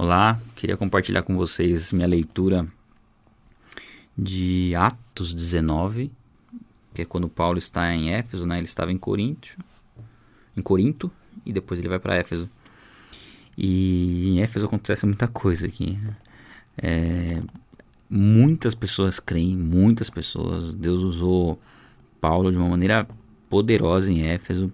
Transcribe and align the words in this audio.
Olá, 0.00 0.40
queria 0.54 0.76
compartilhar 0.76 1.22
com 1.22 1.36
vocês 1.36 1.92
minha 1.92 2.06
leitura 2.06 2.68
de 4.16 4.72
Atos 4.76 5.34
19, 5.34 6.12
que 6.94 7.02
é 7.02 7.04
quando 7.04 7.28
Paulo 7.28 7.58
está 7.58 7.92
em 7.92 8.12
Éfeso, 8.12 8.46
né? 8.46 8.58
Ele 8.58 8.66
estava 8.66 8.92
em 8.92 8.96
Corinto, 8.96 9.58
em 10.56 10.62
Corinto 10.62 11.10
e 11.44 11.52
depois 11.52 11.80
ele 11.80 11.88
vai 11.88 11.98
para 11.98 12.14
Éfeso. 12.14 12.48
E 13.56 14.28
em 14.28 14.40
Éfeso 14.40 14.66
acontece 14.66 15.04
muita 15.04 15.26
coisa 15.26 15.66
aqui. 15.66 15.98
Né? 16.00 16.16
É, 16.76 17.42
muitas 18.08 18.76
pessoas 18.76 19.18
creem, 19.18 19.56
muitas 19.56 20.08
pessoas. 20.08 20.76
Deus 20.76 21.02
usou 21.02 21.60
Paulo 22.20 22.52
de 22.52 22.56
uma 22.56 22.68
maneira 22.68 23.04
poderosa 23.50 24.12
em 24.12 24.22
Éfeso 24.22 24.72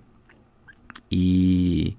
e 1.11 1.97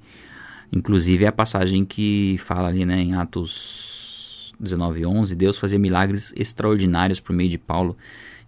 Inclusive 0.75 1.23
é 1.23 1.27
a 1.29 1.31
passagem 1.31 1.85
que 1.85 2.37
fala 2.39 2.67
ali 2.67 2.85
né, 2.85 3.01
em 3.01 3.15
Atos 3.15 4.53
19:11, 4.61 5.33
Deus 5.33 5.57
fazia 5.57 5.79
milagres 5.79 6.33
extraordinários 6.35 7.21
por 7.21 7.33
meio 7.33 7.49
de 7.49 7.57
Paulo, 7.57 7.95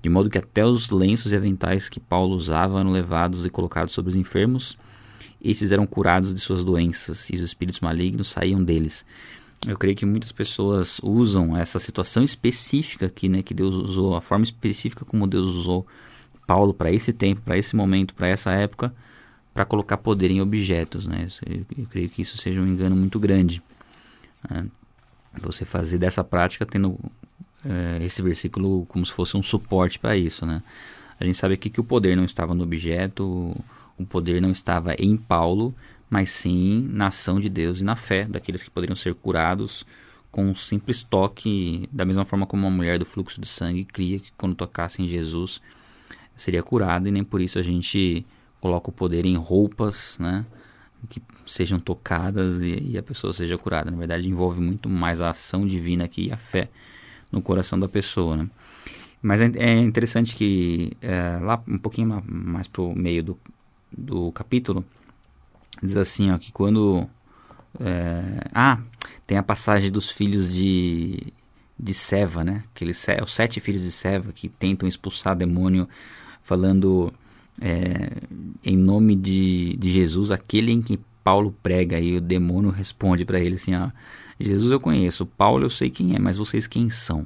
de 0.02 0.10
modo 0.10 0.30
que 0.30 0.38
até 0.38 0.66
os 0.66 0.90
lenços 0.90 1.32
e 1.32 1.36
aventais 1.38 1.88
que 1.88 2.02
Paulo 2.02 2.36
usava 2.36 2.82
eram 2.82 2.92
levados 2.92 3.46
e 3.46 3.50
colocados 3.50 3.94
sobre 3.94 4.10
os 4.10 4.16
enfermos, 4.16 4.78
esses 5.42 5.72
eram 5.72 5.88
curados 5.88 6.34
de 6.34 6.42
suas 6.42 6.66
doenças, 6.66 7.30
e 7.30 7.34
os 7.34 7.42
espíritos 7.42 7.80
malignos 7.80 8.28
saíam 8.28 8.62
deles. 8.62 9.06
Eu 9.66 9.78
creio 9.78 9.96
que 9.96 10.06
muitas 10.06 10.32
pessoas 10.34 11.00
usam 11.02 11.56
essa 11.56 11.80
situação 11.80 12.24
específica 12.24 13.06
aqui, 13.06 13.30
né, 13.30 13.42
que 13.42 13.54
Deus 13.54 13.76
usou, 13.76 14.16
a 14.16 14.22
forma 14.22 14.44
específica 14.44 15.06
como 15.06 15.26
Deus 15.28 15.48
usou 15.48 15.88
Paulo 16.46 16.74
para 16.74 16.92
esse 16.92 17.14
tempo, 17.14 17.42
para 17.42 17.58
esse 17.58 17.76
momento, 17.76 18.14
para 18.14 18.28
essa 18.28 18.52
época, 18.52 18.94
para 19.58 19.66
colocar 19.66 19.98
poder 19.98 20.30
em 20.30 20.40
objetos. 20.40 21.08
Né? 21.08 21.28
Eu, 21.44 21.66
eu, 21.80 21.88
creio 21.88 22.08
que 22.08 22.22
isso 22.22 22.38
seja 22.38 22.62
um 22.62 22.68
engano 22.68 22.96
muito 22.96 23.20
grande. 23.20 23.60
Né? 24.48 24.68
Você 25.40 25.66
fazer 25.66 25.98
dessa 25.98 26.24
prática 26.24 26.64
tendo 26.64 26.96
é, 27.66 28.06
esse 28.06 28.22
versículo 28.22 28.86
como 28.86 29.04
se 29.04 29.12
fosse 29.12 29.36
um 29.36 29.42
suporte 29.42 29.98
para 29.98 30.16
isso. 30.16 30.46
Né? 30.46 30.62
A 31.20 31.26
gente 31.26 31.36
sabe 31.40 31.56
aqui 31.56 31.72
que 31.72 31.80
o 31.80 31.84
poder 31.84 32.16
não 32.16 32.24
estava 32.24 32.54
no 32.54 32.62
objeto, 32.62 33.26
o 33.98 34.06
poder 34.06 34.40
não 34.40 34.52
estava 34.52 34.94
em 35.00 35.18
Paulo, 35.18 35.74
mas 36.08 36.30
sim 36.30 36.88
na 36.94 37.08
ação 37.08 37.40
de 37.40 37.50
Deus 37.50 37.82
e 37.82 37.84
na 37.84 37.96
fé 37.96 38.26
daqueles 38.26 38.62
que 38.62 38.70
poderiam 38.70 38.96
ser 38.96 39.16
curados 39.16 39.88
com 40.30 40.46
um 40.46 40.54
simples 40.54 41.02
toque, 41.02 41.90
da 41.92 42.06
mesma 42.06 42.26
forma 42.26 42.46
como 42.46 42.68
uma 42.68 42.76
mulher 42.76 43.00
do 43.00 43.08
fluxo 43.08 43.42
de 43.42 43.48
sangue 43.48 43.86
cria 43.86 44.20
que 44.20 44.32
quando 44.38 44.54
tocasse 44.54 45.02
em 45.02 45.08
Jesus 45.08 45.60
seria 46.36 46.62
curada, 46.62 47.10
e 47.10 47.12
nem 47.12 47.24
por 47.24 47.42
isso 47.42 47.58
a 47.58 47.64
gente 47.64 48.24
coloca 48.68 48.90
o 48.90 48.94
poder 48.94 49.26
em 49.26 49.38
roupas, 49.38 50.18
né? 50.20 50.46
Que 51.08 51.22
sejam 51.46 51.80
tocadas 51.80 52.62
e, 52.62 52.92
e, 52.92 52.98
a 52.98 53.04
pessoa 53.04 53.32
seja 53.32 53.58
curada. 53.58 53.90
Na 53.90 53.98
verdade, 53.98 54.28
envolve 54.28 54.60
muito 54.60 54.90
mais 54.90 55.22
a 55.22 55.30
ação 55.30 55.66
divina 55.66 56.04
aqui 56.04 56.28
e 56.28 56.32
a 56.34 56.38
fé 56.38 56.70
no 57.32 57.42
coração 57.42 57.80
da 57.80 57.88
pessoa, 57.88 58.36
né? 58.36 58.50
Mas 59.22 59.40
é, 59.40 59.50
é 59.56 59.78
interessante 59.78 60.36
que 60.36 60.92
é, 61.02 61.40
lá 61.42 61.64
um 61.66 61.78
pouquinho 61.78 62.22
mais 62.28 62.68
pro 62.68 62.94
meio 62.94 63.24
do, 63.24 63.40
do 63.92 64.32
capítulo 64.34 64.86
diz 65.82 65.96
assim, 65.96 66.32
ó, 66.32 66.38
que 66.38 66.52
quando 66.52 67.08
é, 67.80 68.42
ah 68.54 68.80
tem 69.26 69.38
a 69.38 69.44
passagem 69.44 69.92
dos 69.92 70.10
filhos 70.10 70.54
de 70.54 71.34
de 71.80 71.94
Seva, 71.94 72.44
né? 72.44 72.64
Aqueles 72.74 73.06
os 73.24 73.34
sete 73.34 73.60
filhos 73.60 73.84
de 73.84 73.92
Seva 73.92 74.34
que 74.34 74.50
tentam 74.50 74.90
expulsar 74.90 75.36
demônio, 75.36 75.88
falando 76.42 77.14
é, 77.62 78.22
em 78.64 78.78
nome 78.78 79.16
de, 79.16 79.76
de 79.78 79.90
Jesus, 79.90 80.32
aquele 80.32 80.72
em 80.72 80.82
que 80.82 81.00
Paulo 81.24 81.54
prega, 81.62 82.00
e 82.00 82.18
o 82.18 82.22
demônio 82.22 82.70
responde 82.70 83.26
para 83.26 83.40
ele 83.40 83.56
assim: 83.56 83.76
ó, 83.76 83.90
Jesus 84.40 84.72
eu 84.72 84.80
conheço, 84.80 85.26
Paulo 85.26 85.66
eu 85.66 85.70
sei 85.70 85.90
quem 85.90 86.16
é, 86.16 86.20
mas 86.20 86.38
vocês 86.38 86.68
quem 86.68 86.90
são? 86.90 87.26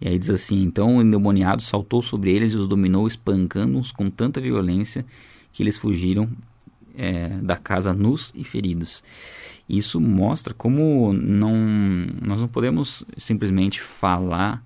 E 0.00 0.08
aí 0.08 0.18
diz 0.18 0.30
assim: 0.30 0.62
Então 0.62 0.96
o 0.96 1.02
endemoniado 1.02 1.62
saltou 1.62 2.02
sobre 2.02 2.32
eles 2.32 2.52
e 2.52 2.56
os 2.56 2.68
dominou, 2.68 3.06
espancando-os 3.06 3.92
com 3.92 4.10
tanta 4.10 4.40
violência 4.40 5.06
que 5.52 5.62
eles 5.62 5.78
fugiram 5.78 6.28
é, 6.96 7.28
da 7.28 7.56
casa 7.56 7.92
nus 7.92 8.32
e 8.34 8.44
feridos. 8.44 9.02
Isso 9.68 10.00
mostra 10.00 10.52
como 10.52 11.12
não, 11.12 11.54
nós 12.22 12.40
não 12.40 12.48
podemos 12.48 13.04
simplesmente 13.16 13.80
falar 13.80 14.62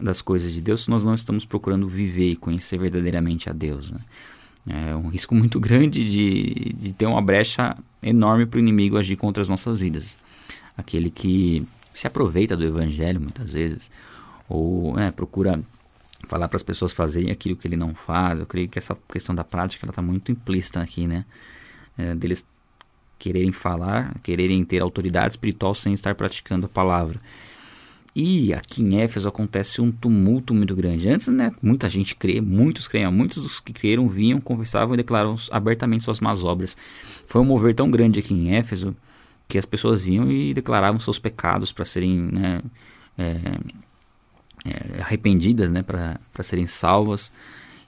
das 0.00 0.20
coisas 0.20 0.52
de 0.52 0.60
Deus 0.60 0.84
se 0.84 0.90
nós 0.90 1.04
não 1.04 1.14
estamos 1.14 1.44
procurando 1.44 1.88
viver 1.88 2.32
e 2.32 2.36
conhecer 2.36 2.78
verdadeiramente 2.78 3.48
a 3.48 3.52
Deus. 3.52 3.90
Né? 3.90 4.00
É 4.66 4.94
um 4.94 5.08
risco 5.08 5.34
muito 5.34 5.58
grande 5.60 6.08
de, 6.08 6.72
de 6.74 6.92
ter 6.92 7.06
uma 7.06 7.22
brecha 7.22 7.76
enorme 8.02 8.46
para 8.46 8.58
o 8.58 8.60
inimigo 8.60 8.98
agir 8.98 9.16
contra 9.16 9.40
as 9.40 9.48
nossas 9.48 9.80
vidas. 9.80 10.18
Aquele 10.76 11.10
que 11.10 11.66
se 11.92 12.06
aproveita 12.06 12.56
do 12.56 12.64
evangelho 12.64 13.20
muitas 13.20 13.52
vezes, 13.52 13.90
ou 14.48 14.98
é, 14.98 15.10
procura 15.10 15.60
falar 16.28 16.48
para 16.48 16.56
as 16.56 16.62
pessoas 16.62 16.92
fazerem 16.92 17.30
aquilo 17.30 17.56
que 17.56 17.66
ele 17.66 17.76
não 17.76 17.94
faz. 17.94 18.40
Eu 18.40 18.46
creio 18.46 18.68
que 18.68 18.78
essa 18.78 18.96
questão 19.10 19.34
da 19.34 19.44
prática 19.44 19.86
está 19.88 20.02
muito 20.02 20.30
implícita 20.30 20.80
aqui, 20.80 21.06
né? 21.06 21.24
É, 21.96 22.14
deles 22.14 22.46
quererem 23.18 23.50
falar, 23.50 24.16
quererem 24.22 24.64
ter 24.64 24.80
autoridade 24.80 25.32
espiritual 25.32 25.74
sem 25.74 25.92
estar 25.92 26.14
praticando 26.14 26.66
a 26.66 26.68
palavra. 26.68 27.20
E 28.20 28.52
aqui 28.52 28.82
em 28.82 29.00
Éfeso 29.00 29.28
acontece 29.28 29.80
um 29.80 29.92
tumulto 29.92 30.52
muito 30.52 30.74
grande. 30.74 31.08
Antes, 31.08 31.28
né, 31.28 31.52
muita 31.62 31.88
gente 31.88 32.16
crê, 32.16 32.40
muitos 32.40 32.88
creiam, 32.88 33.12
muitos 33.12 33.40
dos 33.40 33.60
que 33.60 33.72
creram 33.72 34.08
vinham, 34.08 34.40
conversavam 34.40 34.94
e 34.94 34.96
declaravam 34.96 35.36
abertamente 35.52 36.02
suas 36.02 36.18
más 36.18 36.42
obras. 36.42 36.76
Foi 37.28 37.40
um 37.40 37.44
mover 37.44 37.76
tão 37.76 37.88
grande 37.88 38.18
aqui 38.18 38.34
em 38.34 38.56
Éfeso 38.56 38.96
que 39.46 39.56
as 39.56 39.64
pessoas 39.64 40.02
vinham 40.02 40.28
e 40.32 40.52
declaravam 40.52 40.98
seus 40.98 41.16
pecados 41.16 41.70
para 41.70 41.84
serem 41.84 42.18
né, 42.18 42.60
é, 43.16 43.40
é, 44.64 45.00
arrependidas, 45.00 45.70
né, 45.70 45.84
para 45.84 46.18
serem 46.42 46.66
salvas. 46.66 47.30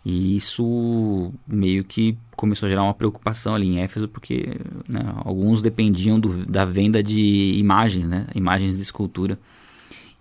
E 0.04 0.36
isso 0.36 1.32
meio 1.44 1.82
que 1.82 2.16
começou 2.36 2.68
a 2.68 2.70
gerar 2.70 2.84
uma 2.84 2.94
preocupação 2.94 3.52
ali 3.52 3.66
em 3.66 3.80
Éfeso, 3.80 4.06
porque 4.06 4.60
né, 4.88 5.12
alguns 5.24 5.60
dependiam 5.60 6.20
do, 6.20 6.47
da 6.47 6.64
venda 6.64 7.02
de 7.02 7.56
imagens, 7.58 8.06
né, 8.06 8.28
imagens 8.32 8.76
de 8.76 8.82
escultura 8.84 9.36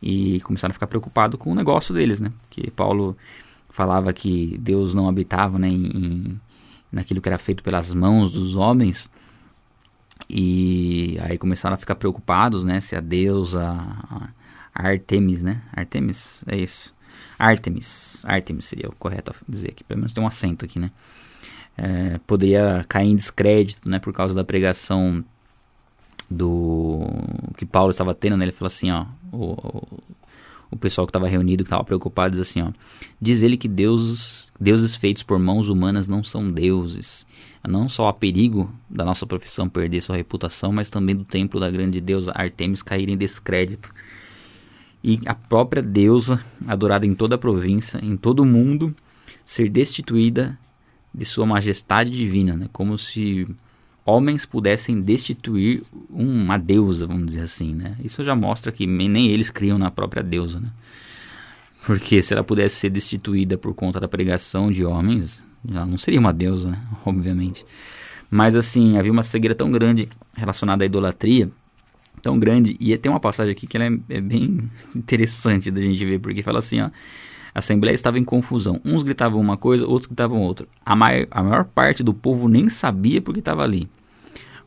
e 0.01 0.39
começaram 0.41 0.71
a 0.71 0.73
ficar 0.73 0.87
preocupados 0.87 1.39
com 1.39 1.51
o 1.51 1.55
negócio 1.55 1.93
deles, 1.93 2.19
né? 2.19 2.31
Que 2.49 2.71
Paulo 2.71 3.17
falava 3.69 4.11
que 4.13 4.57
Deus 4.57 4.93
não 4.93 5.07
habitava 5.07 5.59
né, 5.59 5.67
em, 5.67 6.39
naquilo 6.91 7.21
que 7.21 7.29
era 7.29 7.37
feito 7.37 7.61
pelas 7.63 7.93
mãos 7.93 8.31
dos 8.31 8.55
homens. 8.55 9.09
E 10.29 11.17
aí 11.21 11.37
começaram 11.37 11.75
a 11.75 11.77
ficar 11.77 11.95
preocupados, 11.95 12.63
né? 12.63 12.81
Se 12.81 12.95
a 12.95 12.99
deusa 12.99 13.63
a 13.63 14.29
Artemis, 14.73 15.43
né? 15.43 15.61
Artemis, 15.73 16.43
é 16.47 16.57
isso. 16.57 16.95
Artemis, 17.37 18.23
Artemis 18.25 18.65
seria 18.65 18.89
o 18.89 18.95
correto 18.95 19.33
dizer 19.47 19.69
aqui, 19.69 19.83
pelo 19.83 19.99
menos 19.99 20.13
tem 20.13 20.23
um 20.23 20.27
acento 20.27 20.65
aqui, 20.65 20.79
né? 20.79 20.91
É, 21.77 22.19
poderia 22.27 22.85
cair 22.89 23.09
em 23.09 23.15
descrédito, 23.15 23.89
né? 23.89 23.99
Por 23.99 24.13
causa 24.13 24.33
da 24.35 24.43
pregação 24.43 25.23
do 26.29 27.07
que 27.57 27.65
Paulo 27.65 27.91
estava 27.91 28.13
tendo, 28.13 28.37
né? 28.37 28.45
Ele 28.45 28.51
falou 28.51 28.67
assim, 28.67 28.91
ó, 28.91 29.05
o, 29.31 30.01
o 30.71 30.77
pessoal 30.77 31.07
que 31.07 31.09
estava 31.09 31.27
reunido, 31.27 31.63
que 31.63 31.67
estava 31.67 31.83
preocupado, 31.83 32.31
diz 32.31 32.39
assim, 32.39 32.61
ó, 32.61 32.71
diz 33.19 33.41
ele 33.41 33.57
que 33.57 33.67
deuses, 33.67 34.51
deuses 34.59 34.95
feitos 34.95 35.23
por 35.23 35.39
mãos 35.39 35.69
humanas 35.69 36.07
não 36.07 36.23
são 36.23 36.49
deuses. 36.49 37.25
Não 37.67 37.89
só 37.89 38.07
há 38.07 38.13
perigo 38.13 38.71
da 38.89 39.03
nossa 39.03 39.25
profissão 39.25 39.67
perder 39.67 40.01
sua 40.01 40.15
reputação, 40.15 40.71
mas 40.71 40.89
também 40.89 41.15
do 41.15 41.25
templo 41.25 41.59
da 41.59 41.69
grande 41.69 41.99
deusa 41.99 42.31
Artemis 42.33 42.81
cair 42.81 43.09
em 43.09 43.17
descrédito. 43.17 43.91
E 45.03 45.19
a 45.25 45.33
própria 45.33 45.81
deusa, 45.81 46.41
adorada 46.67 47.05
em 47.05 47.13
toda 47.13 47.35
a 47.35 47.37
província, 47.37 47.99
em 48.03 48.15
todo 48.15 48.41
o 48.41 48.45
mundo, 48.45 48.95
ser 49.45 49.69
destituída 49.69 50.57
de 51.13 51.25
sua 51.25 51.45
majestade 51.45 52.11
divina, 52.11 52.55
né? 52.55 52.69
como 52.71 52.97
se 52.97 53.47
homens 54.09 54.45
pudessem 54.45 54.99
destituir 55.01 55.83
uma 56.09 56.57
deusa, 56.57 57.05
vamos 57.05 57.27
dizer 57.27 57.41
assim, 57.41 57.73
né? 57.75 57.95
Isso 58.03 58.23
já 58.23 58.35
mostra 58.35 58.71
que 58.71 58.87
nem 58.87 59.27
eles 59.27 59.49
criam 59.49 59.77
na 59.77 59.91
própria 59.91 60.23
deusa, 60.23 60.59
né? 60.59 60.69
Porque 61.85 62.21
se 62.21 62.33
ela 62.33 62.43
pudesse 62.43 62.75
ser 62.75 62.89
destituída 62.89 63.57
por 63.57 63.73
conta 63.73 63.99
da 63.99 64.07
pregação 64.07 64.71
de 64.71 64.83
homens, 64.83 65.43
ela 65.67 65.85
não 65.85 65.97
seria 65.97 66.19
uma 66.19 66.33
deusa, 66.33 66.71
né? 66.71 66.81
obviamente. 67.05 67.63
Mas 68.31 68.55
assim, 68.55 68.97
havia 68.97 69.11
uma 69.11 69.23
cegueira 69.23 69.53
tão 69.53 69.71
grande 69.71 70.09
relacionada 70.35 70.83
à 70.83 70.85
idolatria, 70.85 71.49
tão 72.21 72.37
grande, 72.39 72.75
e 72.79 72.97
tem 72.97 73.11
uma 73.11 73.19
passagem 73.19 73.51
aqui 73.51 73.67
que 73.67 73.77
ela 73.77 73.85
é, 73.85 74.17
é 74.17 74.21
bem 74.21 74.69
interessante 74.95 75.69
da 75.69 75.81
gente 75.81 76.03
ver, 76.03 76.19
porque 76.19 76.41
fala 76.41 76.59
assim, 76.59 76.81
ó, 76.81 76.89
a 77.53 77.59
assembleia 77.59 77.93
estava 77.93 78.17
em 78.17 78.23
confusão. 78.23 78.81
Uns 78.83 79.03
gritavam 79.03 79.39
uma 79.39 79.57
coisa, 79.57 79.85
outros 79.85 80.07
gritavam 80.07 80.41
outra. 80.41 80.67
A, 80.85 80.95
maior, 80.95 81.27
a 81.29 81.43
maior 81.43 81.65
parte 81.65 82.03
do 82.03 82.13
povo 82.13 82.47
nem 82.47 82.69
sabia 82.69 83.21
porque 83.21 83.39
estava 83.39 83.63
ali. 83.63 83.87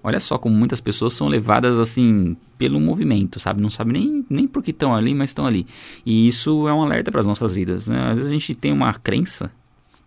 Olha 0.03 0.19
só 0.19 0.37
como 0.37 0.55
muitas 0.57 0.81
pessoas 0.81 1.13
são 1.13 1.29
levadas 1.29 1.79
assim 1.79 2.37
pelo 2.59 2.81
movimento, 2.81 3.39
sabe? 3.39 3.63
Não 3.63 3.71
sabe 3.71 3.93
nem, 3.93 4.25
nem 4.29 4.49
por 4.49 4.63
que 4.63 4.71
estão 4.71 4.95
ali, 4.95 5.15
mas 5.15 5.31
estão 5.31 5.47
ali. 5.47 5.67
E 6.05 6.27
isso 6.27 6.67
é 6.69 6.73
um 6.73 6.83
alerta 6.83 7.11
para 7.11 7.21
as 7.21 7.27
nossas 7.27 7.55
vidas, 7.55 7.89
né? 7.89 8.11
Às 8.11 8.19
vezes 8.19 8.31
a 8.31 8.33
gente 8.33 8.55
tem 8.55 8.73
uma 8.73 8.93
crença, 8.95 9.51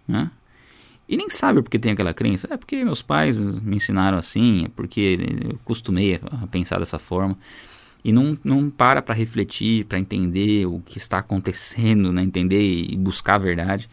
né? 0.07 0.29
E 1.07 1.15
nem 1.15 1.29
sabe 1.29 1.61
por 1.61 1.69
que 1.69 1.79
tem 1.79 1.91
aquela 1.91 2.13
crença. 2.13 2.47
É 2.51 2.57
porque 2.57 2.83
meus 2.83 3.01
pais 3.01 3.39
me 3.61 3.77
ensinaram 3.77 4.17
assim, 4.17 4.65
é 4.65 4.67
porque 4.69 5.17
eu 5.49 5.59
costumei 5.63 6.15
a 6.15 6.47
pensar 6.47 6.79
dessa 6.79 6.99
forma. 6.99 7.37
e 8.03 8.11
não, 8.11 8.37
não 8.43 8.69
para 8.69 9.01
para 9.01 9.15
refletir, 9.15 9.85
para 9.85 9.97
entender 9.99 10.65
o 10.67 10.79
que 10.85 10.97
está 10.97 11.19
acontecendo, 11.19 12.11
né? 12.11 12.21
entender 12.21 12.61
e 12.61 12.95
buscar 12.97 13.35
a 13.35 13.39
verdade. 13.39 13.89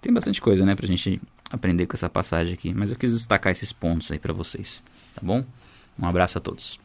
Tem 0.00 0.12
bastante 0.12 0.40
coisa, 0.40 0.66
né, 0.66 0.74
pra 0.74 0.86
gente 0.86 1.20
aprender 1.48 1.86
com 1.86 1.94
essa 1.94 2.08
passagem 2.08 2.54
aqui, 2.54 2.74
mas 2.74 2.90
eu 2.90 2.96
quis 2.96 3.12
destacar 3.12 3.52
esses 3.52 3.72
pontos 3.72 4.10
aí 4.10 4.18
para 4.18 4.32
vocês, 4.32 4.82
tá 5.14 5.20
bom? 5.22 5.44
Um 5.98 6.06
abraço 6.06 6.38
a 6.38 6.40
todos. 6.40 6.81